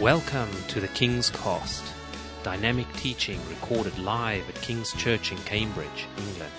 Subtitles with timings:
[0.00, 1.82] Welcome to the King's Cast,
[2.42, 6.52] dynamic teaching recorded live at King's Church in Cambridge, England.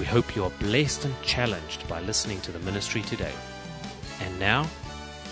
[0.00, 3.32] We hope you are blessed and challenged by listening to the ministry today.
[4.20, 4.68] And now,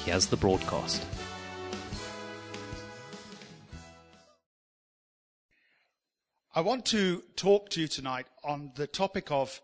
[0.04, 1.05] here's the broadcast.
[6.55, 9.61] I want to talk to you tonight on the topic of,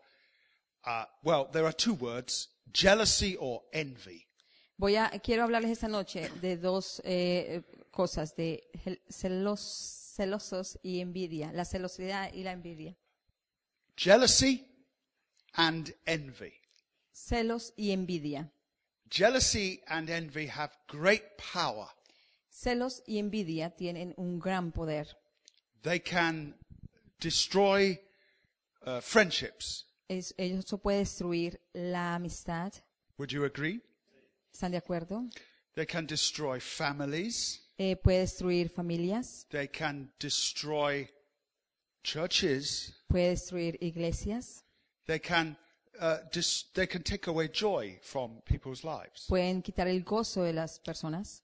[0.84, 4.25] uh, well, there are two words jealousy or envy.
[4.78, 8.68] Voy a, quiero hablarles esta noche de dos eh, cosas, de
[9.08, 9.60] celos,
[10.14, 12.94] celosos y envidia, la celosidad y la envidia.
[13.96, 14.66] Jealousy
[15.54, 16.52] and envy.
[17.12, 18.52] Celos y envidia.
[19.08, 21.88] Jealousy and envy have great power.
[22.50, 25.06] Celos y envidia tienen un gran poder.
[25.82, 26.54] They can
[27.20, 27.98] destroy
[28.84, 29.86] uh, friendships.
[30.08, 32.72] Es- eso puede destruir la amistad.
[33.18, 33.80] Would you agree?
[34.56, 35.22] ¿Están de acuerdo?
[35.74, 37.60] They can destroy families.
[37.76, 41.10] Eh, puede destruir familias, They can destroy
[42.02, 42.94] churches.
[43.06, 44.64] puede destruir iglesias,
[45.06, 45.58] They can,
[46.00, 49.26] uh, dis- they can take away joy from people's lives.
[49.28, 51.42] pueden quitar el gozo de las personas.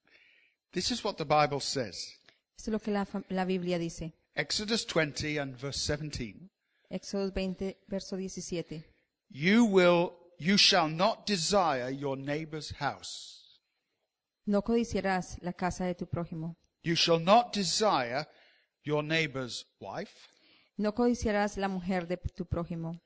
[0.73, 2.17] This is what the Bible says.
[2.57, 4.15] Esto es lo que la, la Biblia dice.
[4.35, 6.49] Exodus 20 and verse 17.
[6.91, 8.83] Éxodo 20, verso 17.
[9.29, 13.61] You will, you shall not desire your neighbor's house.
[14.47, 16.57] No codiciarás la casa de tu prójimo.
[16.83, 18.27] You shall not desire
[18.85, 20.29] your neighbor's wife,
[20.79, 22.99] No codiciarás la mujer de tu prójimo,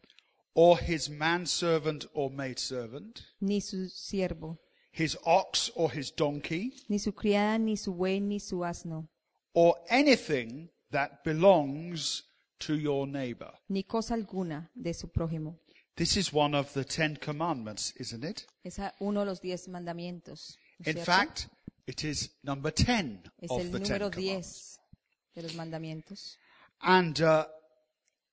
[0.55, 4.57] or his manservant or maidservant, ni su siervo,
[4.93, 9.09] his ox or his donkey, ni su criada, ni su buey, ni su asno,
[9.53, 12.23] or anything that belongs
[12.59, 13.53] to your neighbor.
[13.69, 15.59] ni cosa alguna de su prójimo.
[15.97, 18.47] This is one of the Ten Commandments, isn't it?
[18.65, 20.57] Es uno de los diez mandamientos.
[20.79, 21.05] ¿no In cierto?
[21.05, 21.49] fact,
[21.87, 24.17] it is number 10 es of el the Ten número Commandments.
[24.17, 24.79] diez
[25.35, 26.37] de los mandamientos.
[26.83, 27.47] And uh,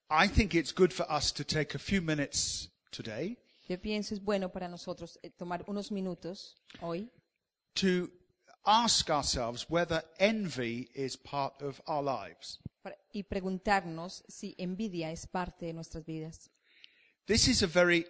[0.10, 3.38] I think it's good for us to take a few minutes today
[3.70, 7.10] Yo pienso es bueno para nosotros eh, tomar unos minutos hoy
[7.76, 8.10] to
[8.66, 12.60] ask ourselves whether envy is part of our lives.
[12.82, 16.50] para- y preguntarnos si envidia es parte de nuestras vidas.
[17.28, 18.06] This is a very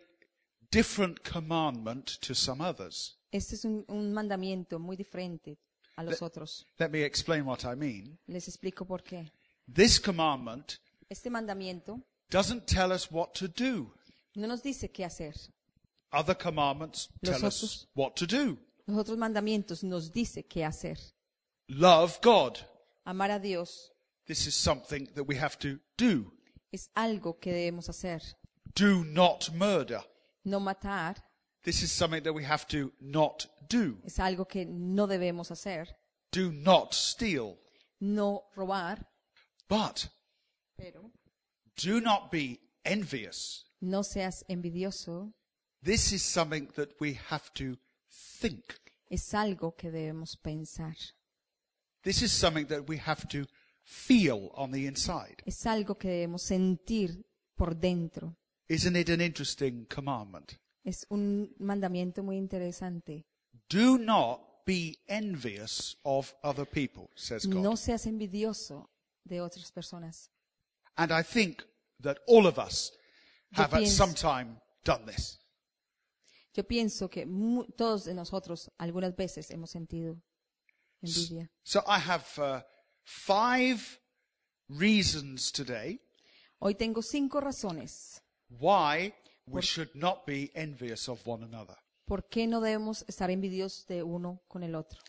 [0.72, 3.16] different commandment to some others.
[3.32, 5.58] Este es un, un mandamiento muy diferente
[5.98, 6.66] a los otros.
[6.80, 8.18] Let me explain what I mean.
[8.28, 9.32] Les explico por qué.
[9.68, 10.80] This commandment
[11.10, 13.92] Este mandamiento doesn't tell us what to do.
[14.36, 15.34] no nos dice qué hacer.
[16.12, 18.58] Other commandments Los tell us otros- what to do.
[18.88, 20.98] Los otros mandamientos nos dice qué hacer.
[21.70, 22.58] Love God.
[23.06, 23.92] Amar a Dios
[24.26, 26.32] This is something that we have to do.
[26.72, 28.22] es algo que debemos hacer.
[28.76, 30.02] Do not murder.
[30.46, 31.16] No matar
[31.64, 33.98] This is something that we have to not do.
[34.06, 35.88] es algo que no debemos hacer.
[36.32, 37.58] Do not steal.
[38.02, 39.06] No robar,
[39.70, 40.10] But
[40.78, 41.12] pero
[41.78, 43.64] do not be envious.
[43.82, 45.32] no seas envidioso.
[45.82, 47.78] This is something that we have to
[48.42, 48.64] think.
[49.10, 50.96] Es algo que debemos pensar.
[52.04, 53.46] This is something that we have to
[53.86, 55.42] feel on the inside.
[55.46, 57.24] Es algo que debemos sentir
[57.56, 58.36] por dentro.
[58.70, 60.58] Isn't it an interesting commandment?
[60.86, 63.26] Es un mandamiento muy interesante.
[63.70, 67.62] Do not be envious of other people, says God.
[67.62, 68.90] No seas envidioso
[69.26, 70.30] de otras personas.
[70.98, 71.64] And I think
[72.02, 72.92] that all of us
[73.52, 75.40] Yo have at pienso- some time done this.
[76.56, 80.22] Yo pienso que mu- todos de nosotros algunas veces hemos sentido
[81.02, 81.50] envidia.
[81.64, 82.62] So I have uh,
[83.04, 84.00] five
[84.70, 86.00] reasons today
[86.60, 88.22] Hoy tengo cinco razones
[88.60, 89.14] why
[89.48, 91.76] we should not be envious of one another
[92.06, 95.00] por qué no debemos estar envidiosos de uno con el otro.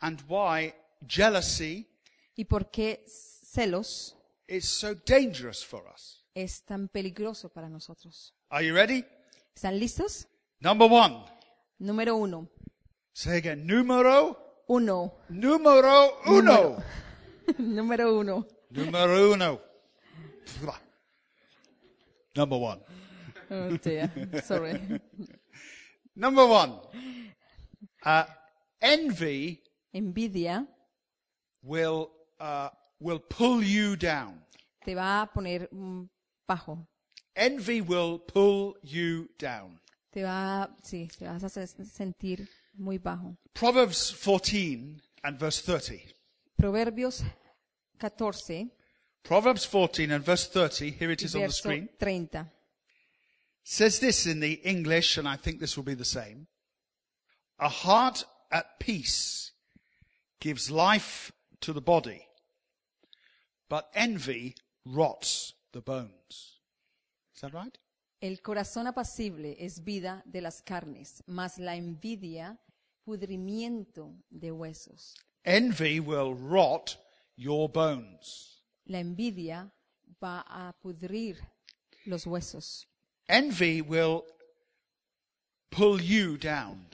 [0.00, 0.72] and why
[1.06, 1.86] jealousy
[2.36, 4.16] Y por qué celos
[4.48, 6.24] is so dangerous for us.
[6.34, 8.34] es tan peligroso para nosotros.
[8.50, 9.04] Are you ready?
[9.54, 10.26] ¿Están listos?
[10.60, 11.24] Number one.
[11.78, 12.48] Número uno.
[13.12, 13.64] Say again.
[13.66, 15.14] Numero, Uno.
[15.28, 16.76] numero uno.
[17.58, 18.46] Número uno.
[18.70, 19.60] Numero uno.
[22.36, 22.80] Number one.
[23.50, 24.10] Oh, dear.
[24.42, 24.80] Sorry.
[26.16, 26.72] Number one.
[28.04, 28.24] Uh,
[28.82, 29.62] envy
[29.94, 30.66] Envidia
[31.62, 32.10] will,
[32.40, 32.68] uh,
[33.00, 34.40] will pull you down.
[34.84, 35.68] te va a poner
[36.46, 36.86] bajo.
[37.34, 39.80] Envy will pull you down.
[40.12, 43.36] Te va, sí, te vas a sentir muy bajo.
[43.54, 46.14] Proverbs 14 and verse 30.
[46.56, 47.24] Proverbios
[47.98, 48.70] 14,
[49.24, 52.44] Proverbs 14 and verse 30, here it is on the screen, 30.
[53.62, 56.46] says this in the English, and I think this will be the same.
[57.58, 59.52] A heart at peace
[60.40, 61.32] gives life
[61.62, 62.26] to the body,
[63.70, 66.58] but envy rots the bones.
[67.34, 67.78] Is that right?
[68.20, 72.58] El corazón apacible es vida de las carnes, mas la envidia
[73.06, 75.14] pudrimiento de huesos.
[75.46, 76.98] Envy will rot
[77.36, 78.53] your bones.
[78.86, 79.70] La envidia
[80.22, 81.38] va a pudrir
[82.06, 82.86] los huesos.
[83.26, 84.22] Envy will
[85.70, 86.88] pull you down.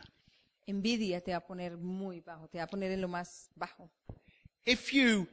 [0.66, 3.90] Envidia te va a poner muy bajo, te va a poner en lo más bajo.
[4.64, 5.26] If you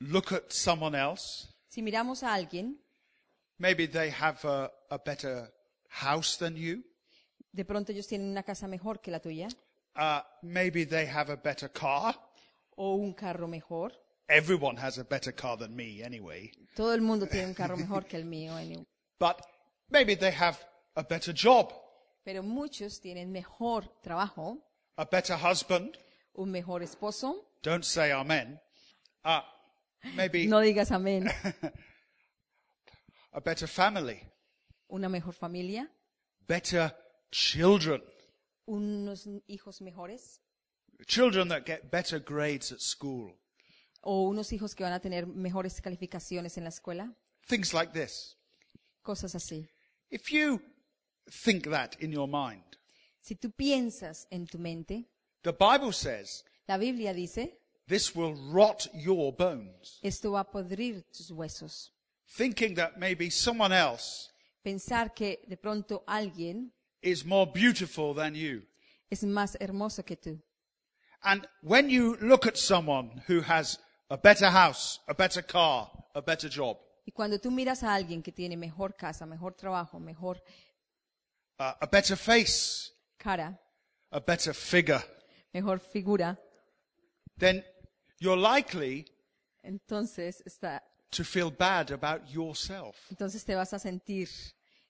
[0.00, 2.80] look at someone else, Si miramos a alguien,
[3.58, 5.52] maybe they have a, a better
[5.88, 6.82] house than you,
[7.52, 9.48] de pronto ellos tienen una casa mejor que la tuya,
[9.96, 12.14] uh, maybe they have a better car.
[12.76, 13.92] o un carro mejor.
[14.28, 16.52] Everyone has a better car than me anyway.
[16.76, 18.84] Todo el mundo tiene un carro mejor que el mío, anyway.
[19.18, 19.40] But
[19.90, 20.58] maybe they have
[20.96, 21.72] a better job,
[22.24, 24.58] pero muchos tienen mejor trabajo,
[24.98, 25.96] a better husband.
[26.36, 27.46] un mejor esposo.
[27.62, 28.60] Don't say amen.
[29.24, 29.40] Uh,
[30.14, 31.28] maybe No digas amén.
[33.32, 34.20] a better family,
[34.90, 35.88] Una mejor familia,
[36.46, 36.92] better
[37.30, 38.02] children,
[38.66, 40.40] unos hijos mejores
[41.06, 43.32] children that get better grades at school.
[44.00, 47.12] O unos hijos que van a tener mejores calificaciones en la escuela,
[47.46, 48.36] Things like this.
[49.02, 49.68] cosas así.
[50.10, 50.60] If you
[51.44, 52.64] think that in your mind,
[53.20, 55.06] Si tú piensas en tu mente,
[55.42, 59.98] the Bible says la Biblia dice, this will rot your bones.
[60.02, 61.92] esto va a podrir tus huesos.
[62.36, 64.30] Thinking that maybe someone else
[64.62, 66.72] Pensar que de pronto alguien
[67.02, 68.62] is more beautiful than you.
[69.10, 70.40] es más hermoso que tú.
[71.22, 73.78] And when you look at someone who has
[74.10, 76.78] a better house, a better car, a better job,
[77.08, 80.42] Y cuando tú miras a alguien que tiene mejor casa, mejor trabajo, mejor
[81.58, 83.58] uh, a better face, cara,
[84.10, 85.00] a better figure,
[85.54, 86.38] mejor figura,
[87.38, 87.64] then
[88.20, 89.06] you're likely
[89.62, 92.94] entonces está, to feel bad about yourself.
[93.08, 94.28] entonces te vas a sentir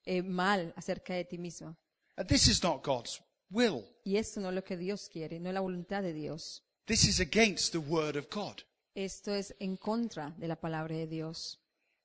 [0.05, 1.77] eh, mal acerca de ti mismo.
[2.17, 3.85] And this is not God's will.
[4.05, 6.65] Y esto no es lo que Dios quiere, no es la voluntad de Dios.
[6.87, 8.65] This is against the word of God.
[8.99, 11.61] Esto es en contra de la palabra de Dios.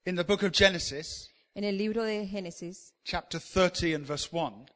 [0.05, 4.67] In the book of Genesis, En el libro de Génesis, chapter 30 and verse 1,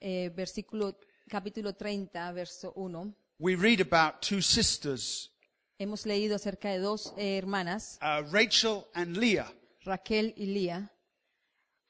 [0.00, 5.30] eh, versículo, capítulo 30, verso 1, we read about two sisters,
[5.78, 9.54] hemos leído acerca de dos eh, hermanas, uh, Rachel and Leah.
[9.84, 10.90] Raquel y Lía,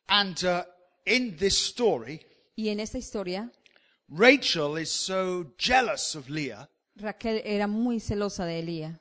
[0.09, 0.65] And uh,
[1.06, 2.21] in this story,
[2.55, 3.50] y en esta historia,
[4.11, 6.69] Rachel is so jealous of Leah.
[6.97, 9.00] Raquel era muy celosa de Elía,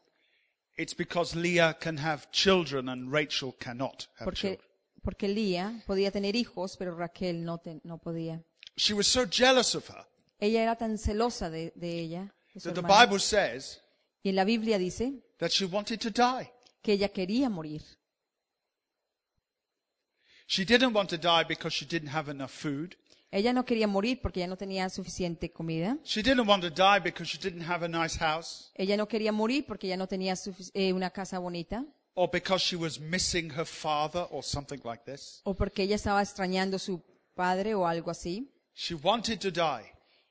[0.80, 4.60] It's because Leah can have children and Rachel cannot have porque, children.
[5.04, 8.42] porque Lía podía tener hijos, pero Raquel no, te- no podía.
[8.78, 10.06] She was so jealous of her
[10.40, 13.81] Ella era tan celosa de, de ella, de su that the hermana, Bible says
[14.24, 16.50] y en la Biblia dice that she wanted to die.
[16.82, 17.82] que ella quería morir.
[20.48, 22.96] She didn't want to die because she didn't have enough food.
[23.31, 25.98] Ella no quería morir porque ya no tenía suficiente comida.
[26.04, 29.31] She didn't want to die because she didn't have a nice house Ella no quería
[29.31, 31.86] morir porque ya no tenía sufic- eh, una casa bonita.
[32.16, 35.42] or because she was missing her father or something like this.
[35.44, 37.02] O porque ella estaba extrañando a su
[37.36, 38.52] padre o algo así.
[38.74, 39.86] She wanted to die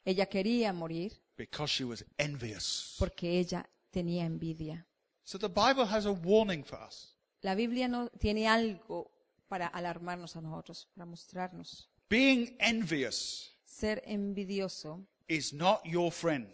[0.04, 2.96] Ella quería morir because she was envious.
[2.98, 4.86] porque ella tenía envidia.
[5.24, 7.14] So the Bible has a warning for us.
[7.42, 9.12] La Biblia no tiene algo
[9.46, 11.88] para alarmarnos a nosotros, para mostrarnos.
[12.08, 16.48] Being envious Ser envidioso is not your friend.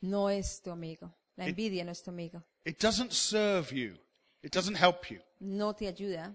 [0.00, 1.12] no es tu amigo.
[1.36, 2.42] La envidia no es tu amigo.
[2.64, 3.94] It doesn't serve you.
[4.42, 5.20] It doesn't help you.
[5.40, 6.34] No te ayuda,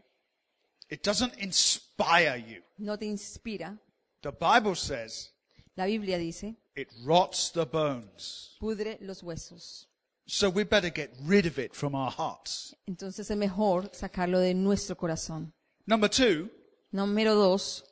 [0.90, 2.62] It doesn't inspire you.
[2.78, 3.78] no te inspira.
[4.22, 5.32] The Bible says
[5.76, 8.56] La Biblia dice, it rots the bones.
[8.60, 9.88] pudre los huesos.
[10.26, 12.76] So we better get rid of it from our hearts.
[12.86, 15.54] Entonces es mejor sacarlo de nuestro corazón.
[15.86, 16.50] Number two,
[16.92, 17.84] Número dos,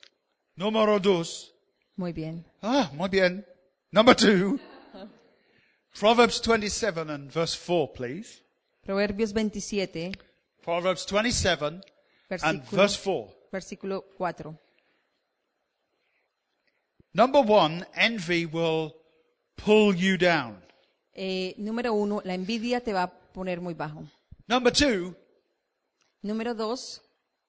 [0.55, 1.53] número dos.
[1.95, 2.45] muy bien.
[2.61, 3.45] Ah, muy bien.
[3.91, 4.59] Number two,
[5.99, 8.41] Proverbs 27 and verse 4, please.
[8.83, 10.11] Proverbios 27,
[10.61, 11.83] Proverbs 27 and
[12.29, 13.35] versículo, verse 4.
[13.51, 14.59] versículo 4.
[17.13, 18.93] Number one, envy will
[19.55, 20.61] pull you down.
[21.13, 24.03] Eh, número uno, la envidia te va a poner muy bajo.
[24.47, 25.15] Number two,
[26.21, 27.01] Número dos,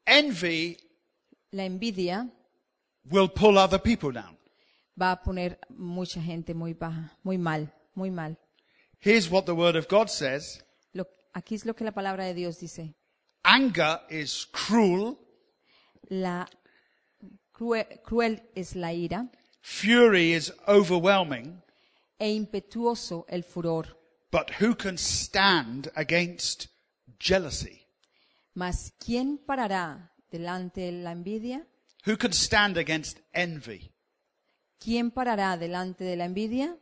[0.05, 0.77] envy
[1.51, 2.29] la envidia
[3.11, 4.37] will pull other people down.
[4.99, 8.37] va a poner mucha gente muy baja, muy mal, muy mal.
[8.99, 10.63] Here's what the word of God says.
[10.95, 12.95] Lo- aquí es lo que la palabra de Dios dice.
[13.45, 15.19] Anger is cruel,
[16.09, 16.49] La
[17.53, 19.29] crue- cruel es la ira
[19.61, 21.61] fury is overwhelming,
[22.19, 23.97] e impetuoso el furor.
[24.33, 26.69] But who can stand against
[27.19, 27.87] jealousy?
[28.55, 31.67] Mas ¿quién parará delante de la envidia?
[32.07, 33.93] Who can stand against envy?
[34.79, 36.77] ¿Quién parará delante de la envidia?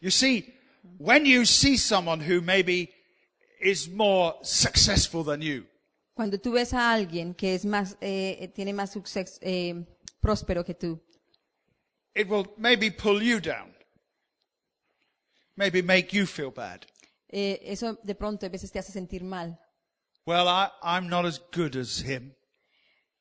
[0.00, 0.54] You see,
[0.98, 2.90] when you see someone who maybe
[3.60, 5.66] is more successful than you,
[6.14, 9.74] Cuando tú ves a alguien que es más, eh, eh, tiene más suceso, eh,
[10.20, 10.98] próspero que tú,
[12.14, 13.74] it will maybe pull you down.
[15.56, 16.86] Maybe make you feel bad.
[17.28, 19.58] eh, eso de pronto a veces te hace sentir mal.
[20.24, 22.34] Well, I, I'm not as good as him.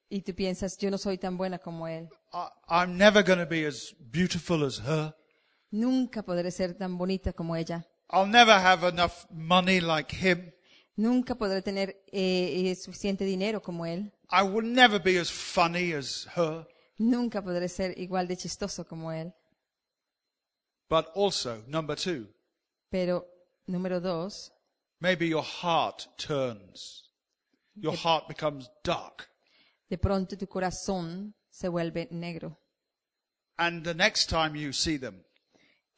[0.10, 2.10] Y tú piensas, yo no soy tan buena como él.
[2.32, 5.16] I, I'm never going to be as beautiful as her.
[5.72, 7.86] Nunca podré ser tan bonita como ella.
[8.12, 10.52] I'll never have enough money like him.
[10.96, 14.14] Nunca podré tener eh, eh, suficiente dinero como él.
[14.32, 16.68] I will never be as funny as her.
[16.98, 19.34] Nunca podré ser igual de chistoso como él.
[20.90, 22.28] But also, number two,
[22.90, 23.26] Pero,
[23.68, 24.54] número dos,
[25.02, 27.10] maybe your heart turns.
[27.76, 29.28] Your heart becomes dark.
[29.90, 32.60] De pronto tu corazón se vuelve negro.
[33.58, 35.24] And the next time you see them,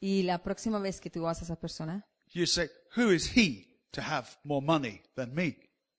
[0.00, 3.66] Y la próxima vez que tú vas a esa persona you say, who is he
[3.90, 5.56] to have more money than me?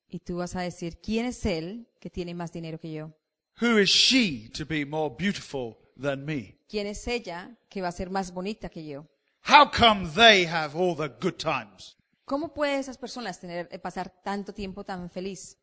[0.07, 3.13] y tú vas a decir, ¿quién es él que tiene más dinero que yo?
[3.61, 6.57] Who is she to be more beautiful than me?
[6.69, 9.05] ¿Quién es ella que va a ser más bonita que yo?
[9.47, 11.97] How come they have all the good times?
[12.25, 15.57] ¿Cómo pueden esas personas tener, eh, pasar tanto tiempo tan feliz?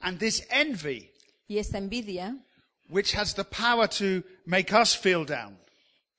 [0.00, 1.12] And this envy,
[1.50, 2.36] Y esta envidia
[2.88, 5.58] which has the power to make us feel down,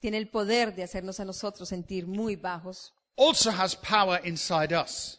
[0.02, 2.92] tiene el poder de hacernos a nosotros sentir muy bajos.
[3.16, 5.18] also has power inside us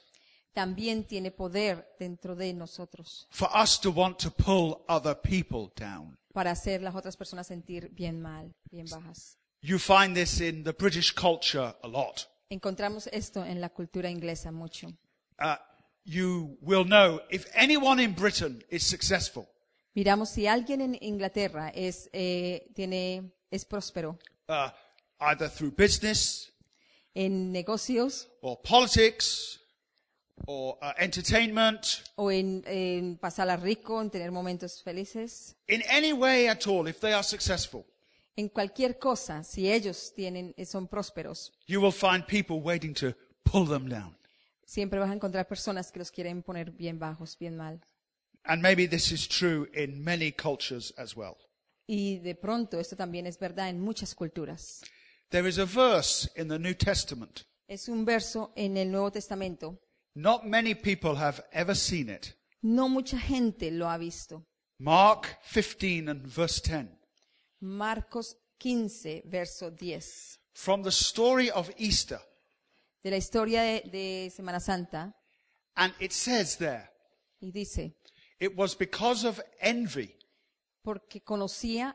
[0.54, 6.14] También tiene poder dentro de nosotros for us to want to pull other people down.
[6.34, 9.38] para hacer las otras personas sentir bien mal, bien bajas.
[9.62, 12.28] You find this in the British culture a lot.
[12.50, 14.88] Encontramos esto en la cultura inglesa mucho.
[15.38, 15.56] Uh,
[16.04, 19.46] you will know if anyone in Britain is successful,
[19.94, 24.18] Miramos si alguien en Inglaterra es, eh, tiene, es próspero
[24.48, 24.70] uh,
[25.20, 26.50] either through business
[27.14, 29.60] en negocios or politics
[30.46, 36.48] or uh, entertainment, o en, en pasarla rico, en tener momentos felices, in any way
[36.48, 37.84] at all, if they are successful,
[38.34, 43.14] en cualquier cosa, si ellos tienen, eh, son prósperos, you will find people waiting to
[43.44, 44.16] pull them down.
[44.64, 47.80] siempre vas a encontrar personas que los quieren poner bien bajos, bien mal.
[48.44, 51.36] And maybe this is true in many cultures as well.
[51.86, 54.82] Y de pronto esto también es verdad en muchas culturas.
[55.30, 57.44] There is a verse in the New Testament.
[57.68, 59.78] Es un verso en el Nuevo Testamento.
[60.14, 62.34] Not many people have ever seen it.
[62.62, 64.44] No mucha gente lo ha visto.
[64.78, 66.88] Mark 15 and verse 10.
[67.60, 70.02] Marcos 15, verso 10.
[70.54, 72.20] From the story of Easter.
[73.02, 75.14] De la historia de, de Semana Santa.
[75.76, 76.90] And it says there,
[77.40, 77.96] Y dice,
[78.42, 80.14] it was because of envy
[80.82, 81.94] porque conocía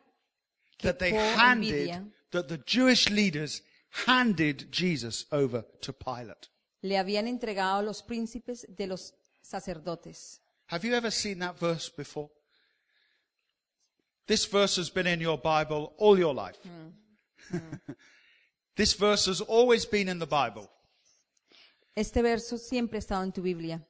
[0.78, 3.62] que that they por handed, envidia that the Jewish leaders
[4.06, 6.48] handed Jesus over to Pilate.
[6.82, 10.40] le habían entregado los príncipes de los sacerdotes.
[10.68, 12.30] Have you ever seen that verse before?
[14.28, 16.58] This verse has been in your Bible all your life.
[17.52, 17.80] Mm.
[18.76, 20.70] this verse has always been in the Bible.
[21.96, 23.82] Este verso siempre ha estado en tu Biblia,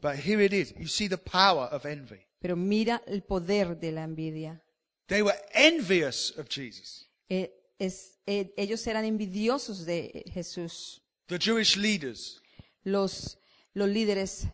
[0.00, 0.72] But here it is.
[0.78, 2.20] You see the power of envy.
[2.40, 4.62] pero mira el poder de la envidia.
[5.08, 7.06] They were envious of Jesus.
[7.28, 12.40] Eh, es- eh, ellos eran envidiosos de Jesús, The Jewish leaders.
[12.84, 13.38] los,
[13.74, 14.46] los líderes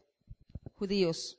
[0.79, 1.39] judíos,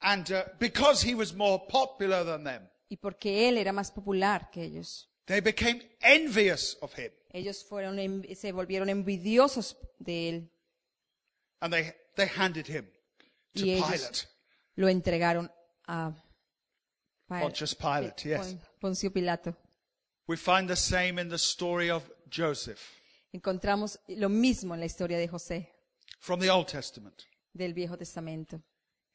[0.00, 4.50] And uh, because he was more popular than them, y porque él era más popular
[4.50, 5.08] que ellos.
[5.26, 7.10] they became envious of him.
[7.32, 7.96] Ellos fueron,
[8.34, 10.50] se volvieron envidiosos de él
[11.60, 12.86] And they, they handed him
[13.64, 14.18] y ellos Pilate.
[14.76, 15.50] lo entregaron
[15.88, 16.12] a
[17.28, 18.46] Pontius Pilate, Pi- yes.
[18.46, 19.56] Pon- Poncio Pilato.
[20.28, 22.80] We find the same in the story of Joseph
[23.32, 25.68] Encontramos lo mismo en la historia de José
[26.20, 27.22] from the Old Testament.
[27.52, 28.60] del Viejo Testamento.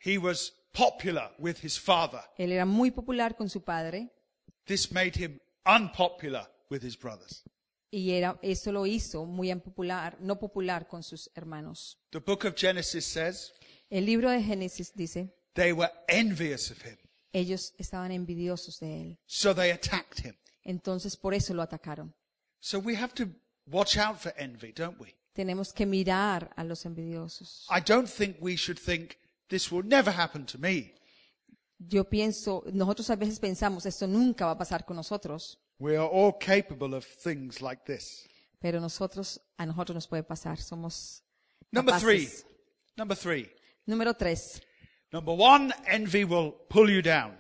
[0.04, 2.22] He was popular with his father.
[2.38, 4.10] Él era muy popular con su padre
[4.66, 7.44] This made him unpopular with his brothers.
[7.92, 11.98] y era, eso lo hizo muy impopular, no popular con sus hermanos.
[12.12, 13.52] The book of Genesis says
[13.92, 16.98] El libro de Génesis dice, they were envious of him.
[17.34, 19.20] ellos estaban envidiosos de él.
[19.28, 20.36] So they attacked him.
[20.64, 22.14] Entonces por eso lo atacaron.
[22.60, 23.26] So we have to
[23.68, 25.14] watch out for envy, don't we?
[25.34, 27.68] Tenemos que mirar a los envidiosos.
[27.70, 29.18] I don't think we should think
[29.50, 30.94] this will never happen to me.
[31.80, 35.58] Yo pienso, nosotros a veces pensamos, esto nunca va a pasar con nosotros.
[35.80, 38.28] We are all capable of things like this.
[38.60, 40.62] pero nosotros, a nosotros nos puede pasar.
[40.62, 41.24] Somos
[41.72, 42.26] Number three.
[42.26, 42.46] capaces.
[42.96, 43.50] Number three.
[43.92, 44.62] Número tres.
[45.12, 47.36] Number one, envy will pull you down.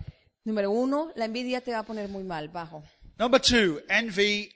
[0.45, 2.83] Número uno, la envidia te va a poner muy mal, bajo.
[3.17, 4.51] Number two, envy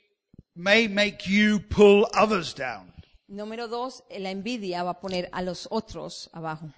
[0.58, 2.92] may make you pull others down.
[3.30, 6.70] Número dos, la envidia va a poner a los otros abajo.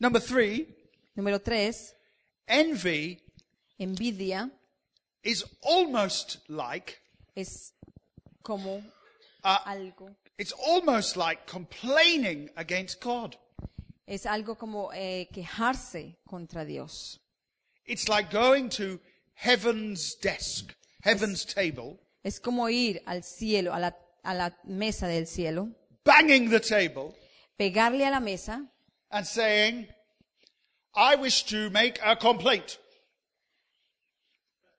[0.00, 0.66] Number three,
[1.14, 1.94] Número tres,
[2.48, 3.20] envy
[3.78, 4.50] envidia
[5.22, 6.98] is almost like,
[7.36, 7.74] es
[8.42, 8.82] como
[9.44, 13.36] uh, algo, it's almost like complaining against God.
[14.06, 17.20] Es algo como eh, quejarse contra Dios.
[17.86, 19.00] It's like going to
[19.34, 25.26] heaven's desk, heaven's table, Es como ir al cielo, a la, a la mesa del
[25.26, 25.68] cielo,
[26.04, 27.14] banging the table
[27.58, 28.66] pegarle a la mesa
[29.10, 29.86] and saying,
[30.94, 32.78] I wish to make a complaint.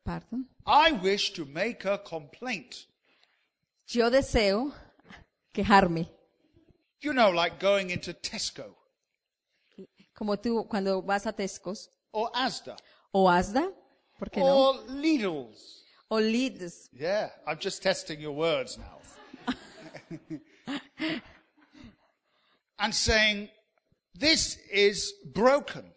[0.03, 2.87] pardon, I wish to make a complaint.
[3.87, 4.73] yo deseo
[5.53, 6.09] quejarme.
[7.01, 8.75] You know, like going into Tesco
[10.15, 12.75] Como tú cuando vas a Tescos or Asda
[13.11, 13.71] o Asda,
[14.17, 14.69] ¿por qué no?
[14.69, 15.83] or Lidl's.
[16.09, 16.19] O.
[16.19, 18.99] Yeah, I'm just testing your words now.
[22.79, 23.49] and saying,
[24.13, 25.95] this is broken.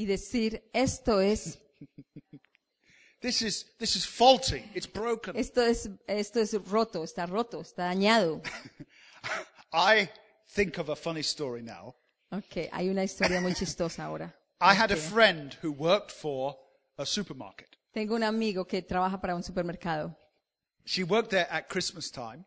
[0.00, 1.58] y decir esto es
[3.20, 4.64] This is, this is faulty.
[4.74, 5.36] It's broken.
[5.36, 8.40] esto es esto es roto, está roto, está dañado.
[9.74, 10.08] I
[10.48, 11.94] think of a funny story now.
[12.32, 14.32] Okay, hay una historia muy chistosa ahora.
[14.60, 16.56] I had a friend who worked for
[16.98, 17.76] a supermarket.
[17.92, 20.14] Tengo un amigo que trabaja para un supermercado.
[20.84, 22.44] She worked there at Christmas time,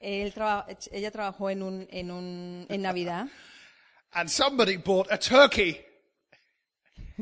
[0.00, 3.26] Él traba- ella trabajó en un en un en Navidad.
[4.14, 5.80] and somebody bought a turkey.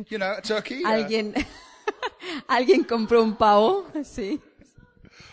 [0.08, 1.34] You know, a turkey uh, Alguien
[2.48, 4.40] alguien compró un pavo, sí,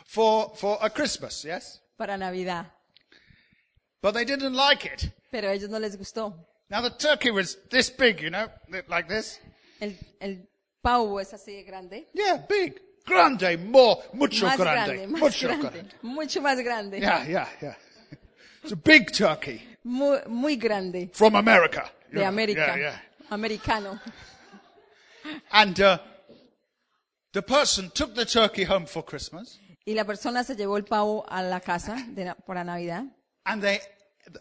[0.05, 1.79] for for a Christmas, yes.
[1.97, 2.71] para Navidad,
[4.01, 5.11] But they didn't like it.
[5.31, 6.33] pero a ellos no les gustó.
[6.69, 8.47] Now the turkey was this big, you know,
[8.87, 9.39] like this.
[9.81, 10.37] El el
[10.83, 12.07] pavo es así de grande.
[12.13, 15.93] Yeah, big, grande, more, mucho Más grande, grande, más mucho grande, grande.
[16.03, 16.99] mucho más grande.
[16.99, 17.75] Yeah, yeah, yeah.
[18.63, 21.09] It's a big turkey Muy, muy grande.
[21.13, 21.89] from America.
[22.13, 22.21] De.
[22.23, 22.55] América.
[22.67, 22.95] Yeah, yeah.
[23.31, 23.99] Americano.
[25.51, 25.97] And uh,
[27.33, 31.25] the person took the turkey home for Christmas, Y la persona se llevó el pavo
[31.27, 33.05] a la casa de para Navidad.
[33.45, 33.79] and they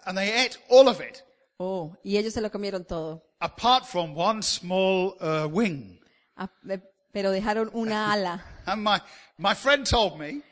[0.07, 1.22] and they ate all of it,
[1.59, 3.23] Oh, y ellos se lo comieron todo.
[3.40, 5.99] apart from one small uh, wing.
[6.37, 6.79] Ah, eh,
[7.12, 8.44] Pero dejaron una ala.
[8.66, 9.01] And my
[9.38, 10.42] my friend told me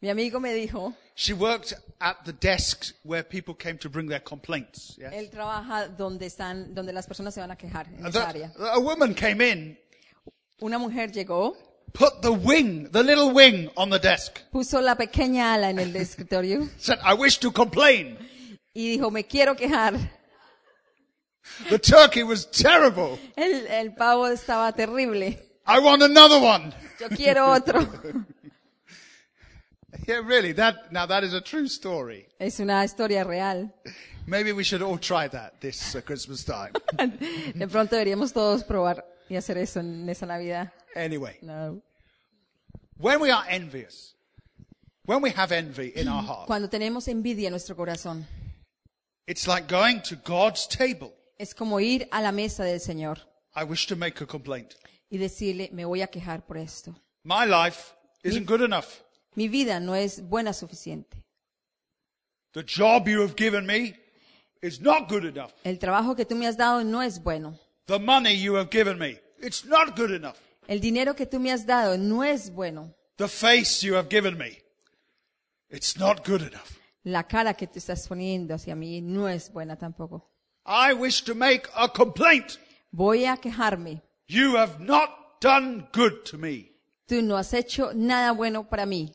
[0.00, 4.20] Mi amigo me dijo, she worked at the desk where people came to bring their
[4.22, 4.96] complaints.
[4.98, 5.12] Yes?
[5.12, 8.52] él trabaja donde están, donde las personas se van a quejar en And esa área.
[8.58, 9.78] a woman came in,
[10.62, 11.54] Una mujer llegó,
[11.92, 14.38] put the wing, the little wing, on the desk.
[14.52, 18.16] puso la pequeña ala en el escritorio Said, "I wish to complain."
[18.72, 19.94] y dijo, me quiero quejar.
[21.68, 23.18] The turkey was terrible.
[23.36, 25.36] El, el pavo estaba terrible.
[25.66, 26.72] I want another one.
[27.00, 27.86] Yo quiero otro.
[30.06, 30.52] Yeah, really.
[30.52, 32.26] That now that is a true story.
[32.38, 33.70] Es una historia real.
[34.26, 36.72] Maybe we should all try that this uh, Christmas time.
[37.54, 40.70] De pronto deberíamos todos probar y hacer eso en esa Navidad.
[40.94, 41.82] anyway, No.
[42.98, 44.14] when we are envious,
[45.06, 48.24] when we have envy in our heart, Cuando tenemos envidia en nuestro corazón,
[49.26, 51.12] it's like going to God's table.
[51.40, 53.18] Es como ir a la mesa del Señor
[53.56, 54.74] I wish to make a complaint.
[55.08, 56.94] y decirle, me voy a quejar por esto.
[57.24, 58.86] My life isn't good enough.
[59.34, 61.24] Mi vida no es buena suficiente.
[62.52, 63.98] The job you have given me
[64.62, 65.52] is not good enough.
[65.64, 67.58] El trabajo que tú me has dado no es bueno.
[67.86, 70.36] The money you have given me, it's not good enough.
[70.68, 72.94] El dinero que tú me has dado no es bueno.
[73.16, 74.58] The face you have given me,
[75.70, 76.78] it's not good enough.
[77.02, 80.30] La cara que tú estás poniendo hacia mí no es buena tampoco.
[80.66, 82.58] I wish to make a complaint.
[82.92, 84.02] Voy a quejarme.
[84.28, 86.70] You have not done good to me.
[87.08, 89.12] Tú no has hecho nada bueno para mí.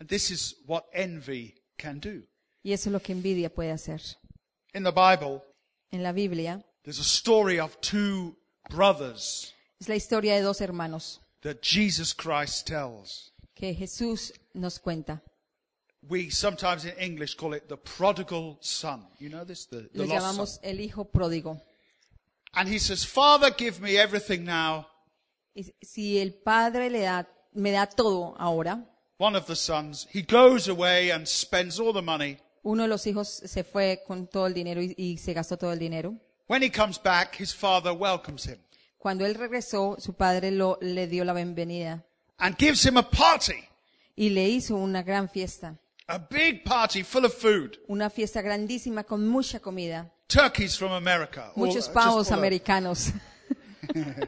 [0.00, 2.22] And this is what envy can do.
[2.62, 4.00] Y eso es lo que envidia puede hacer.
[4.74, 5.42] In the Bible,
[5.92, 8.36] En la Biblia there's a story of two
[8.70, 13.30] brothers es la historia de dos hermanos that Jesus Christ tells.
[13.54, 15.22] que Jesús nos cuenta.
[16.08, 19.06] We sometimes in English call it the prodigal son.
[19.18, 19.66] You know this?
[19.66, 20.64] The, the Lo lost llamamos son.
[20.64, 21.60] el hijo pródigo.
[22.52, 24.86] And he says, Father, give me everything now.
[25.54, 28.84] Y si el padre le da, me da todo ahora,
[29.18, 32.38] One of the sons, he goes away and spends all the money.
[32.64, 35.72] uno de los hijos se fue con todo el dinero y, y se gastó todo
[35.72, 36.14] el dinero.
[36.48, 38.58] When he comes back, his father welcomes him
[38.98, 42.04] Cuando él regresó, su padre lo, le dio la bienvenida
[42.38, 43.64] and gives him a party.
[44.16, 45.78] y le hizo una gran fiesta.
[46.06, 47.78] A big party full of food.
[47.88, 50.10] Una fiesta grandísima con mucha comida.
[50.28, 51.50] Turkeys from America.
[51.56, 53.12] Muchos just pavos americanos.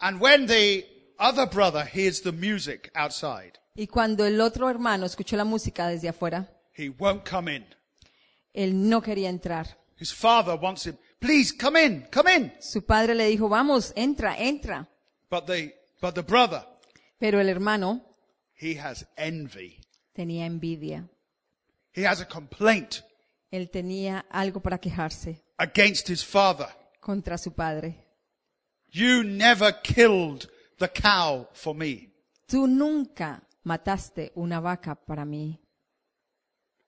[0.00, 0.84] And when the
[1.18, 6.08] other brother hears the music outside, Y cuando el otro hermano escuchó la música desde
[6.08, 7.64] afuera, he won't come in.
[8.52, 9.76] él no quería entrar.
[9.96, 12.52] His father wants him, please come in, come in.
[12.60, 14.88] Su padre le dijo, vamos, entra, entra.
[15.30, 16.64] But the, but the brother,
[17.18, 18.09] Pero el hermano
[18.60, 19.80] he has envy.
[20.12, 21.08] tenía envidia.
[21.92, 23.02] He has a complaint
[23.50, 26.68] Él tenía algo para quejarse against his father.
[27.00, 28.06] contra su padre.
[28.92, 32.10] You never killed the cow for me.
[32.46, 35.58] Tú nunca mataste una vaca para mí.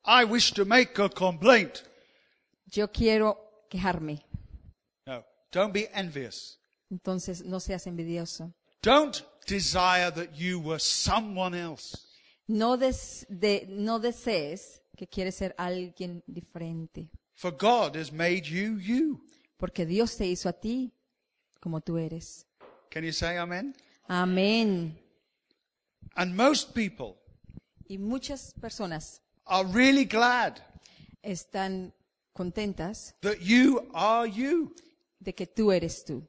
[0.05, 1.83] I wish to make a complaint.
[2.67, 4.25] Yo quiero quejarme.
[5.07, 6.59] No, don't be envious.
[6.91, 8.53] Entonces no seas envidioso.
[8.83, 11.97] Don't desire that you were someone else.
[12.49, 17.09] No, des- de- no desees que quieres ser alguien diferente.
[17.35, 19.21] For God has made you you.
[19.59, 20.93] Porque Dios te hizo a ti
[21.61, 22.47] como tú eres.
[22.91, 23.75] Can you say amen?
[24.09, 24.99] Amén.
[26.17, 27.17] And most people
[27.89, 30.61] Y muchas personas are really glad
[31.23, 31.93] están
[32.35, 34.75] contentas that you are you.
[35.21, 36.23] de que tú eres tú.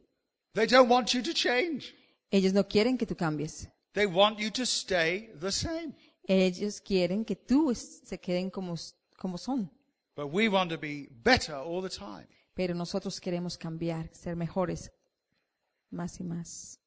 [0.54, 1.94] They don't want you to change.
[2.34, 3.70] Ellos no quieren que tú cambies.
[3.94, 5.94] They want you to stay the same.
[6.28, 8.74] Ellos quieren que tú se queden como,
[9.18, 9.70] como son.
[10.16, 12.28] But we want to be better all the time.
[12.56, 14.92] Pero nosotros queremos cambiar, ser mejores,
[15.92, 16.80] más y más.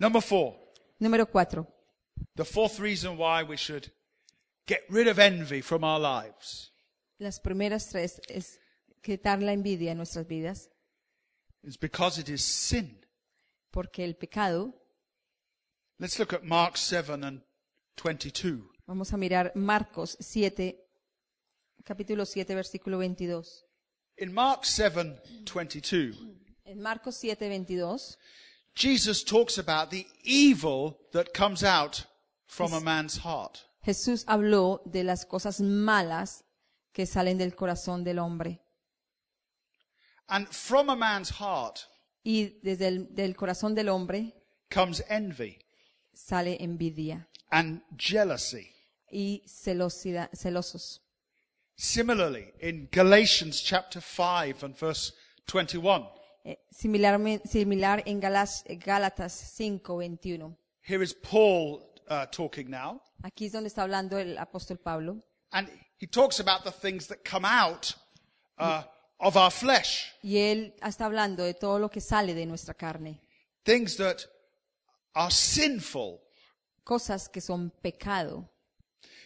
[0.00, 0.56] Number four,
[0.98, 1.66] Número cuatro.
[2.34, 3.92] the fourth reason why we should
[4.66, 6.72] get rid of envy from our lives
[7.18, 8.58] Las primeras tres es
[9.00, 10.68] quitar la envidia en nuestras vidas,
[11.62, 13.00] is because it is sin.
[13.70, 14.74] porque el pecado,
[16.00, 17.40] Let's look at Mark 7 and
[17.96, 18.70] 22.
[18.86, 20.78] vamos a mirar Marcos 7,
[21.84, 23.64] capítulo 7, versículo 22.
[24.18, 26.14] In Mark 7 22,
[26.66, 28.16] En Marcos 7, 22,
[28.76, 32.06] Jesus talks about the evil that comes out
[32.46, 33.58] from a man's heart.
[33.84, 36.44] Jesús habló de las cosas malas
[36.92, 38.60] que salen del corazón del hombre.
[40.28, 41.80] And from a man's heart
[42.22, 44.34] Y desde el del corazón del hombre
[44.70, 45.58] comes envy
[46.18, 48.68] sale envidia and jealousy.
[49.10, 51.00] y celosidad, celosos.
[51.76, 55.12] Similarly, in Galatians chapter 5 and verse
[55.46, 56.06] 21,
[56.44, 60.56] Eh, similarme- similar en Galas- Gálatas 5, 21.
[60.82, 65.22] here is Paul uh, talking now, Aquí es donde está hablando el apóstol Pablo.
[65.52, 67.94] and he talks about the things that come out
[68.58, 68.82] uh,
[69.20, 73.20] of our flesh, Y él está hablando de todo lo que sale de nuestra carne.
[73.64, 74.26] things that
[75.14, 76.20] are sinful.
[76.84, 78.48] Cosas que son pecado.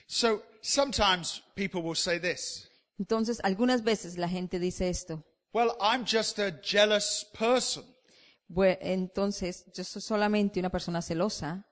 [0.06, 2.68] So sometimes people will say this
[2.98, 5.24] Entonces, algunas veces la gente dice esto.
[5.52, 7.84] Well, I'm just a jealous person.
[8.48, 11.64] Bue- entonces, yo soy solamente una persona celosa.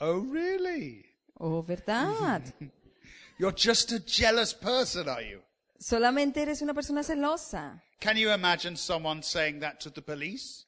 [0.00, 1.04] Oh, really?
[1.34, 2.42] Oh, ¿verdad?
[3.38, 5.42] You're just a jealous person, are you?
[5.78, 7.82] Solamente eres una persona celosa.
[8.00, 10.66] Can you imagine someone saying that to the police?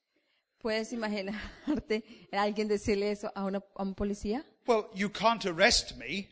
[0.63, 4.45] ¿Puedes imaginarte a alguien decirle eso a, una- a un policía?
[4.67, 6.29] Well, you can't arrest me.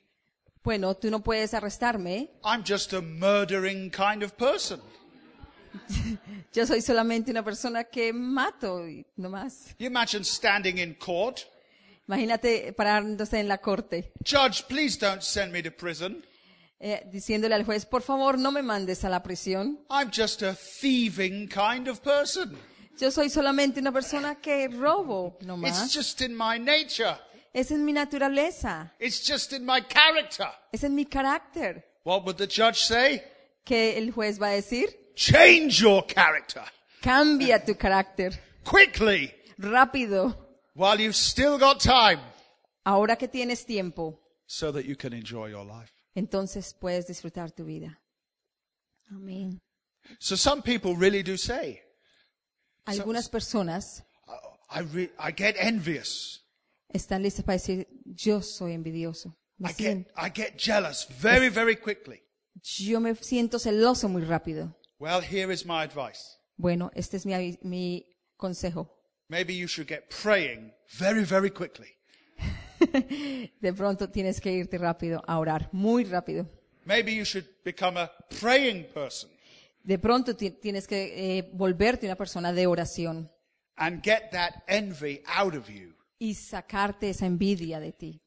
[0.63, 2.31] Bueno, tú no puedes arrestarme.
[2.45, 4.81] I'm just a murdering kind of person.
[6.53, 9.75] Yo soy solamente una persona que mato y no más.
[9.79, 11.41] You imagine standing in court.
[12.09, 16.25] Imagínate parándose en la corte, Judge, please don't send me to prison.
[16.81, 19.79] eh, diciéndole al juez, por favor, no me mandes a la prisión.
[19.91, 22.57] I'm just a thieving kind of person.
[23.01, 25.93] Yo soy solamente una persona que robo, no It's más.
[25.95, 27.17] just in my nature.
[27.53, 28.93] Es mi naturaleza.
[28.99, 30.47] It's just in my character.
[30.71, 31.83] Es mi carácter.
[32.05, 33.23] What would the judge say?
[33.65, 34.89] ¿Qué el juez va a decir?
[35.17, 36.63] Change your character
[37.03, 38.33] Cambia tu carácter.
[38.65, 40.35] quickly Rápido.
[40.75, 42.21] while you've still got time
[42.85, 45.91] Ahora que tienes tiempo, so that you can enjoy your life.
[46.15, 47.99] entonces puedes disfrutar tu vida.
[49.11, 49.59] Amén.
[50.19, 51.83] So some people really do say,
[52.87, 56.45] Algunas personas "Oh, I, re- I get envious.
[56.89, 59.37] están listas para decir, yo soy envidioso.
[59.59, 62.23] Me I get, I get jealous very, very quickly.
[62.63, 64.77] yo me siento celoso muy rápido.
[64.99, 66.21] Well, here is my advice.
[66.57, 68.91] Bueno, este es mi, avi- mi consejo.
[69.29, 71.89] Maybe you should get praying very, very quickly.
[73.61, 76.49] De pronto tienes que irte rápido a orar, muy rápido.
[76.85, 79.31] Maybe you should become a praying person
[79.83, 83.31] De pronto ti- tienes que eh, volverte una persona de oración
[83.77, 85.95] and get that envy out of you.
[86.19, 88.21] y sacarte esa envidia de ti.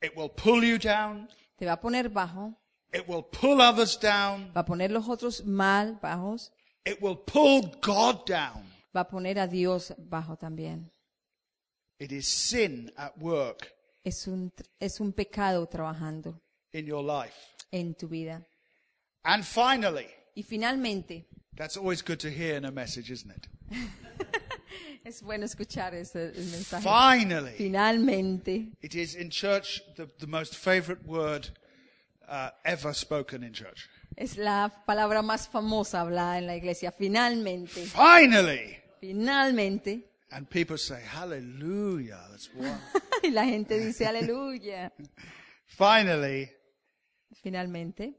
[0.00, 1.28] It will pull you down.
[1.56, 2.54] te va a poner bajo,
[2.92, 4.50] It will pull others down.
[4.56, 6.52] va a poner los otros mal bajos,
[6.86, 8.64] It will pull God down.
[8.96, 10.90] va a poner a Dios bajo también.
[11.98, 13.72] It is sin at work
[14.04, 16.40] Es un, es un pecado trabajando
[16.72, 17.36] in your life.
[17.70, 18.42] en tu vida.
[19.22, 21.24] And finally, Y finalmente,
[21.56, 23.48] that's always good to hear in a message, isn't it?
[25.04, 26.82] es bueno escuchar ese el mensaje.
[26.82, 31.48] Finally, Finalmente, it is in church the, the most favorite word
[32.28, 33.88] uh, ever spoken in church.
[34.16, 36.90] es la palabra más famosa hablada en la iglesia.
[36.92, 38.78] Finalmente, Finally!
[39.00, 40.04] finalmente.
[40.32, 42.76] And people say, Hallelujah, that's one.
[43.22, 44.90] Y la gente dice aleluya.
[45.66, 46.50] Finally,
[47.42, 48.14] Finalmente,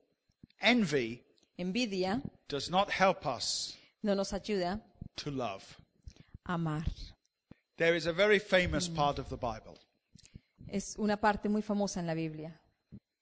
[0.62, 1.25] envy
[1.58, 4.82] envidia does not help us no nos ayuda
[5.16, 5.64] to love.
[6.46, 6.84] a amar.
[7.78, 9.78] There is a very famous part of the Bible.
[10.68, 12.60] Es una parte muy famosa en la Biblia.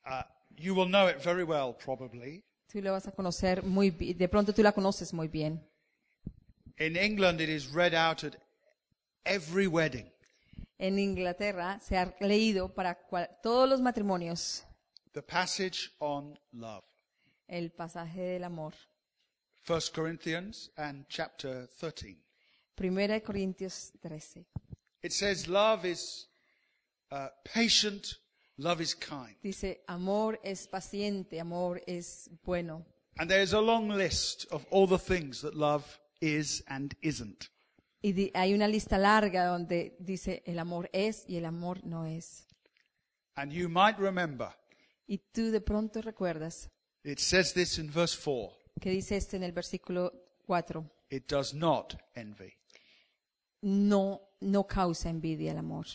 [0.05, 0.21] Uh,
[0.57, 2.43] you will know it very well, probably.
[2.71, 5.61] Tú la vas a conocer muy bi- de pronto tú la conoces muy bien.
[6.79, 8.35] In England, it is read out at
[9.25, 10.09] every wedding.
[10.79, 14.63] En Inglaterra se ha leído para cual- todos los matrimonios
[15.13, 16.83] The passage on love.
[17.47, 18.73] El pasaje del amor.
[19.67, 22.17] 1 Corinthians and chapter 13.
[22.75, 24.45] Primera de Corintios 13.
[25.03, 26.27] It says, Love is
[27.11, 28.19] uh, patient,
[28.57, 29.35] love is kind.
[29.41, 32.85] Dice, amor es paciente, amor es bueno.
[33.17, 35.83] And there's a long list of all the things that love
[36.19, 37.49] is and isn't.
[38.01, 42.05] Y di- hay una lista larga donde dice el amor es y el amor no
[42.05, 42.47] es.
[43.35, 44.49] And you might remember,
[45.07, 46.69] Y tú de pronto recuerdas
[47.03, 50.11] it says this in verse 4 que dice esto en el versículo
[50.45, 50.83] 4.
[51.09, 52.53] it does not envy.
[53.61, 55.85] No, no causa envidia el amor.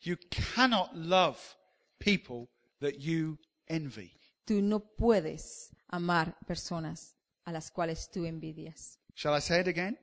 [0.00, 1.56] You cannot love
[1.98, 2.48] people
[2.80, 4.12] that you envy.
[4.46, 8.98] Tú no puedes amar personas a las cuales tú envidias.
[9.14, 9.98] Shall I say it again?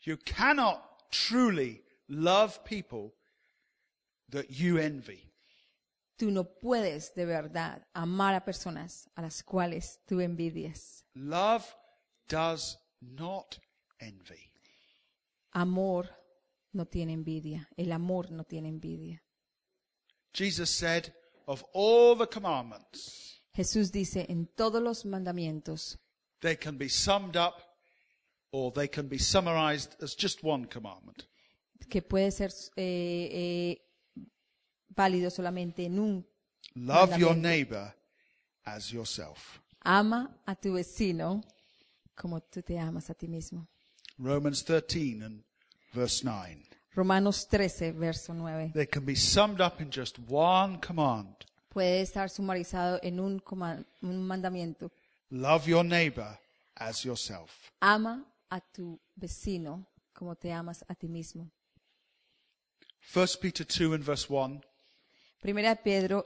[0.00, 3.14] You cannot truly love people
[4.30, 5.31] that you envy.
[6.22, 11.04] Tú no puedes de verdad amar a personas a las cuales tú envidias.
[11.14, 11.64] Love
[12.28, 13.58] does not
[13.98, 14.52] envy.
[15.50, 16.08] Amor
[16.70, 17.68] no tiene envidia.
[17.76, 19.20] El amor no tiene envidia.
[20.32, 21.12] Jesus said,
[21.46, 25.98] of all the commandments, Jesús dice en todos los mandamientos
[26.40, 27.54] they can be summed up
[28.52, 31.26] or they can be summarized as just one commandment.
[31.88, 33.91] que puede ser eh, eh,
[34.94, 36.26] válido solamente en un
[36.74, 37.94] Love your neighbor
[38.64, 39.60] as yourself.
[39.80, 41.42] ama a tu vecino
[42.14, 43.66] como tú te amas a ti mismo.
[44.18, 45.42] Romans 13 and
[45.92, 46.64] verse 9.
[46.94, 48.72] Romanos 13, verso 9.
[48.74, 51.34] They can be summed up in just one command.
[51.70, 53.40] Puede estar sumarizado en un
[54.02, 54.90] mandamiento.
[55.30, 56.38] Love your neighbor
[56.76, 57.50] as yourself.
[57.80, 61.50] Ama a tu vecino como te amas a ti mismo.
[63.14, 64.60] 1 Peter 2 and verse 1
[65.42, 66.24] Primera Pedro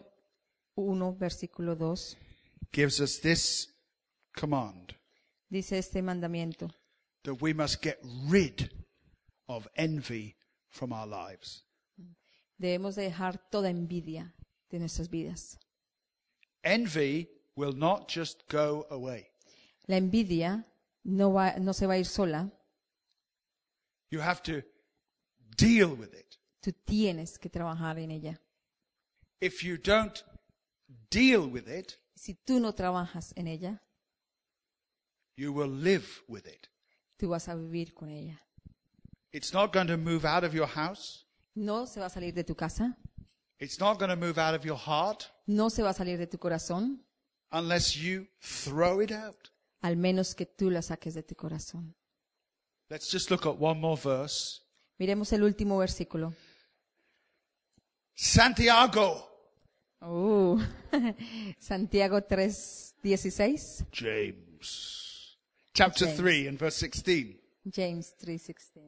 [0.74, 2.18] 1, versículo 2,
[2.70, 3.74] gives us this
[4.38, 4.94] command
[5.48, 6.68] dice este mandamiento,
[7.22, 7.98] that we must get
[8.28, 8.70] rid
[9.48, 10.36] of envy
[10.68, 11.64] from our lives.
[12.58, 14.34] debemos de dejar toda envidia
[14.68, 15.58] de nuestras vidas.
[16.62, 17.26] Envy
[17.56, 19.28] will not just go away.
[19.86, 20.66] La envidia
[21.04, 22.50] no, va, no se va a ir sola,
[24.10, 24.62] You have to
[25.56, 26.36] deal with it.
[26.60, 28.38] tú tienes que trabajar en ella.
[29.40, 30.24] If you don't
[31.10, 33.82] deal with it, Si tú no trabajas en ella,
[35.36, 36.68] you will live with it.
[37.18, 38.40] tú vas a vivir con ella.
[39.32, 41.26] It's not going to move out of your house.
[41.54, 42.96] No se va a salir de tu casa,
[43.58, 46.26] It's not going to move out of your heart no se va a salir de
[46.26, 47.02] tu corazón,
[47.52, 49.50] unless you throw it out.
[49.82, 51.94] al menos que tú la saques de tu corazón.
[52.90, 54.60] Let's just look at one more verse.
[54.98, 56.34] Miremos el último versículo.
[58.16, 59.22] Santiago.
[60.02, 60.60] Oh,
[61.58, 62.50] Santiago 3,
[63.16, 63.58] 16.
[63.92, 65.36] James.
[65.74, 66.18] Chapter James.
[66.18, 67.34] 3 and verse 16.
[67.70, 68.82] James 3, 16.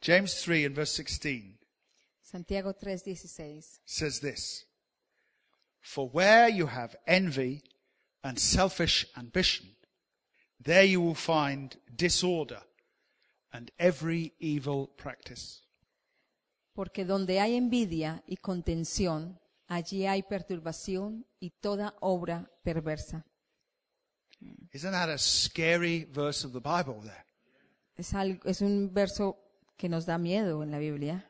[0.00, 1.58] James 3 and verse 16
[2.22, 4.64] Santiago 3:16 says this
[5.80, 7.62] For where you have envy
[8.22, 9.76] and selfish ambition,
[10.58, 12.62] there you will find disorder
[13.52, 15.62] and every evil practice.
[16.72, 23.24] Porque donde hay envidia y contención, allí hay perturbación y toda obra perversa.
[24.72, 27.26] Isn't that a scary verse of the Bible there?
[27.96, 29.36] Es, algo, es un verso
[29.76, 31.26] que nos da miedo en la Biblia.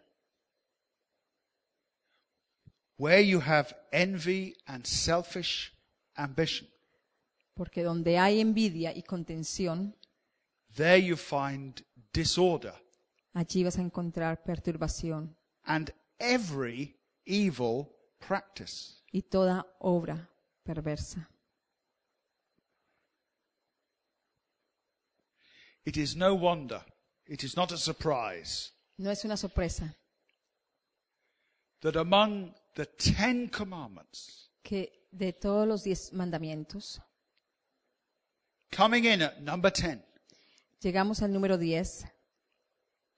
[2.96, 5.72] Where you have envy and selfish
[6.16, 6.68] ambition,
[7.54, 9.96] Porque donde hay envidia y contención,
[10.76, 12.74] there you find disorder
[13.34, 19.02] allí vas a encontrar perturbación and every evil practice.
[19.12, 20.28] y toda obra
[20.64, 21.28] perversa.
[25.84, 26.82] It is no wonder,
[27.26, 29.96] it is not a surprise, No es una sorpresa
[31.80, 37.00] that among the Ten Commandments, que de todos los diez mandamientos,
[38.70, 40.02] coming in at number 10,
[40.80, 42.06] llegamos al número 10,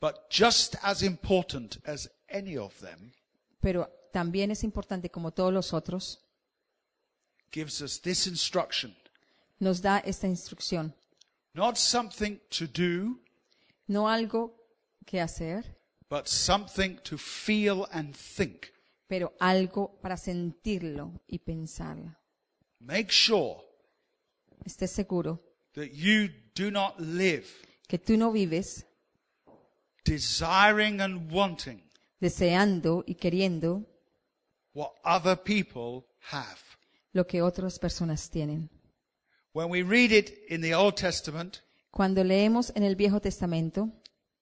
[0.01, 3.13] but just as important as any of them,
[3.61, 6.21] pero también es importante como todos los otros,
[7.53, 8.95] gives us this instruction.
[9.61, 10.95] nos da esta instrucción.
[11.55, 13.21] Not something to do,
[13.87, 14.55] No algo
[15.05, 15.77] que hacer,
[16.09, 18.67] but something to feel and think.
[19.07, 22.17] pero algo para sentirlo y pensarlo.
[22.81, 23.61] Make sure
[24.65, 25.41] Estés seguro
[25.75, 27.47] that you do not live
[27.89, 28.85] que tú no vives
[30.05, 31.81] desiring and wanting
[32.21, 33.85] deseando y queriendo
[34.75, 36.59] what other people have.
[37.15, 38.71] lo que otras personas tienen.
[39.53, 41.61] When we read it in the Old Testament,
[41.91, 43.91] Cuando leemos en el Viejo Testamento,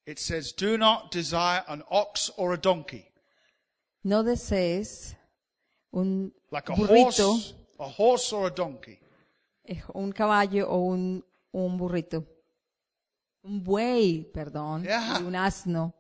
[0.07, 3.07] it says, Do not desire an ox or a donkey,
[4.05, 5.17] no desees
[5.93, 9.01] un like a burrito, horse, a horse or a donkey.
[9.65, 12.25] eh, un caballo o un, un burrito.
[13.43, 15.19] Un buey, perdón, Yeah.
[15.21, 15.95] y un asno.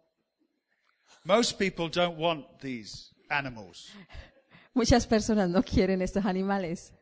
[1.24, 3.90] Most people don't want these animals.
[4.74, 6.92] Muchas personas no quieren estos animales.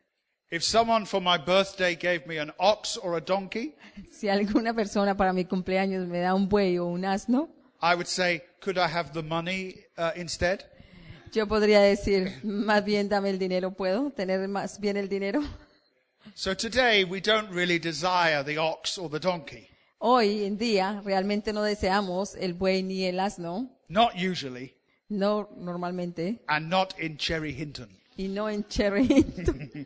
[0.51, 3.75] If someone for my birthday gave me an ox or a donkey,
[4.11, 7.49] Si alguna persona para mi cumpleaños me da un buey o un asno,
[7.81, 10.61] I would say, Could I have the money uh, instead?
[11.31, 15.41] yo podría decir, más bien dame el dinero, ¿puedo tener más bien el dinero?
[16.35, 19.67] So today we don't really desire the ox or the donkey.
[20.01, 24.73] Hoy en día realmente no deseamos el buey ni el asno, Not usually,
[25.09, 27.89] no normalmente, and not in Cherry Hinton.
[28.17, 29.07] y no en Cherry.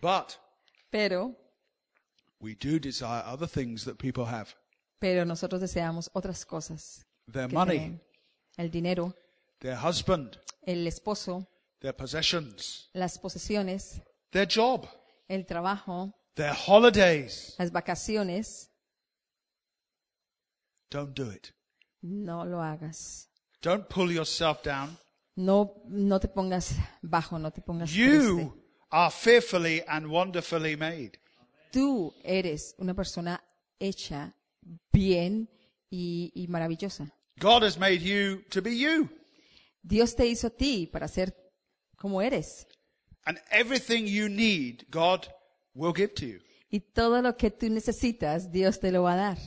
[0.00, 0.36] But
[0.92, 1.34] pero,
[2.40, 4.54] we do desire other things that people have.
[5.00, 7.04] pero nosotros deseamos otras cosas.
[7.26, 8.00] Their que money, tienen.
[8.58, 9.14] El dinero,
[9.60, 11.46] their husband, el esposo,
[11.80, 14.00] their possessions, las posesiones,
[14.34, 14.86] their job,
[15.28, 17.54] el trabajo, their holidays.
[17.58, 18.68] las vacaciones.
[20.90, 21.52] Don't do it.
[22.02, 23.28] No lo hagas.
[23.62, 24.98] Don't pull yourself down.
[25.36, 28.10] No, no te pongas bajo, no te pongas triste.
[28.12, 28.52] You
[28.90, 31.18] are fearfully and wonderfully made.
[31.72, 33.40] Tú eres una persona
[33.80, 34.34] hecha
[34.92, 35.48] bien
[35.90, 37.10] y, y maravillosa.
[37.40, 39.08] God has made you to be you.
[39.82, 41.34] Dios te hizo a ti para ser
[41.96, 42.66] como eres.
[43.26, 45.26] And everything you need, God
[45.74, 46.40] will give to you.
[46.70, 49.38] Y todo lo que tú necesitas, Dios te lo va a dar.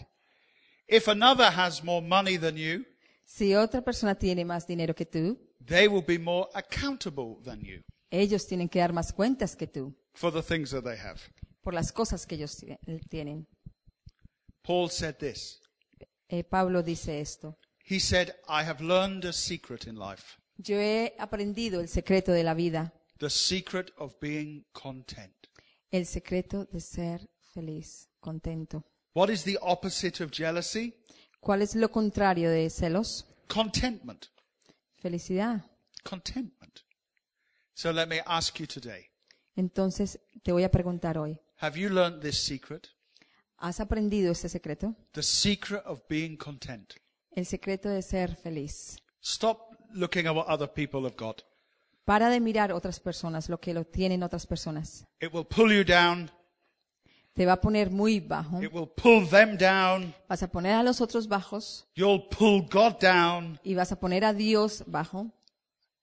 [0.87, 2.85] If another has more money than you,
[3.25, 7.81] Si otra persona tiene más dinero que tú, they will be more accountable than you
[8.09, 11.19] ellos tienen que dar más cuentas que tú for the things that they have.
[11.61, 12.77] por las cosas que ellos ti-
[13.09, 13.45] tienen.
[14.63, 15.59] Paul said this.
[16.29, 17.57] Eh, Pablo dice esto.
[17.85, 20.23] He said, I have learned a secret in life.
[20.57, 25.33] Yo he aprendido el secreto de la vida, The secret of being content.
[25.91, 28.83] el secreto de ser feliz, contento.
[29.13, 30.93] What is the opposite of jealousy?
[31.39, 33.25] ¿Cuál es lo contrario de celos?
[33.47, 34.27] Contentment.
[34.97, 35.63] Felicidad.
[36.03, 36.81] Contentment.
[37.73, 39.07] So let me ask you today.
[39.55, 42.89] Entonces te voy a preguntar hoy, Have you learned this secret?
[43.57, 44.95] ¿has aprendido este secreto?
[45.13, 46.93] The secret of being content.
[47.31, 48.97] El secreto de ser feliz.
[49.21, 51.43] Stop looking at what other people have got.
[52.07, 55.05] Para de mirar otras personas, lo que lo tienen otras personas.
[55.19, 56.31] It will pull you down.
[57.33, 58.61] Te va a poner muy bajo.
[58.63, 60.15] It will pull them down.
[60.29, 63.59] Vas a poner a los otros bajos You'll pull God down.
[63.61, 65.29] y vas a poner a Dios bajo.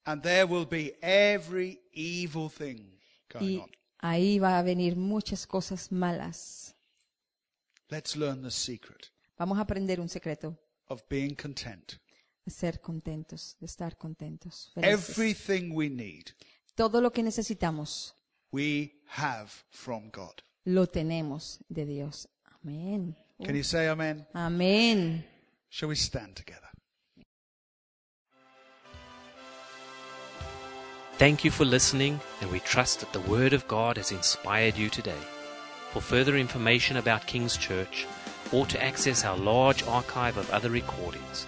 [0.03, 2.99] And there will be every evil thing
[3.33, 3.71] going Y on.
[3.97, 6.75] ahí va a venir muchas cosas malas.
[7.89, 10.55] Let's learn the secret Vamos a aprender un secreto
[10.87, 11.93] of being content.
[12.45, 14.71] De ser contentos, de estar contentos.
[14.73, 15.09] felices.
[15.09, 16.31] Everything we need,
[16.75, 18.13] Todo lo que necesitamos
[18.51, 20.41] we have from God.
[20.65, 22.27] lo tenemos de Dios.
[22.63, 23.15] Amén.
[23.43, 24.25] Can you say amen?
[24.33, 25.25] Amén.
[25.69, 26.61] Shall we stand together?
[31.17, 34.89] Thank you for listening, and we trust that the Word of God has inspired you
[34.89, 35.21] today.
[35.91, 38.05] For further information about King's Church,
[38.51, 41.47] or to access our large archive of other recordings,